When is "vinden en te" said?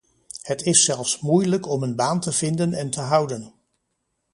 2.31-3.01